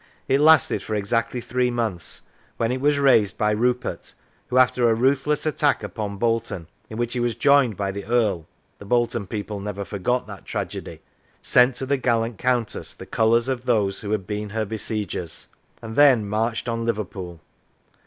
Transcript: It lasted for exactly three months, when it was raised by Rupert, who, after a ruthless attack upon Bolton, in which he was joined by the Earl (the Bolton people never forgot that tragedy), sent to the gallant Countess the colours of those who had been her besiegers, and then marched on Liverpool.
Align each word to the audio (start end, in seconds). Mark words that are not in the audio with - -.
It 0.27 0.39
lasted 0.41 0.81
for 0.81 0.95
exactly 0.95 1.41
three 1.41 1.69
months, 1.69 2.23
when 2.57 2.71
it 2.71 2.81
was 2.81 2.97
raised 2.97 3.37
by 3.37 3.51
Rupert, 3.51 4.15
who, 4.47 4.57
after 4.57 4.89
a 4.89 4.95
ruthless 4.95 5.45
attack 5.45 5.83
upon 5.83 6.17
Bolton, 6.17 6.65
in 6.89 6.97
which 6.97 7.13
he 7.13 7.19
was 7.19 7.35
joined 7.35 7.77
by 7.77 7.91
the 7.91 8.05
Earl 8.05 8.47
(the 8.79 8.85
Bolton 8.85 9.27
people 9.27 9.59
never 9.59 9.85
forgot 9.85 10.25
that 10.25 10.43
tragedy), 10.43 11.01
sent 11.39 11.75
to 11.75 11.85
the 11.85 11.97
gallant 11.97 12.39
Countess 12.39 12.95
the 12.95 13.05
colours 13.05 13.47
of 13.47 13.65
those 13.65 13.99
who 13.99 14.09
had 14.09 14.25
been 14.25 14.49
her 14.49 14.65
besiegers, 14.65 15.49
and 15.83 15.95
then 15.95 16.27
marched 16.27 16.67
on 16.67 16.83
Liverpool. 16.83 17.39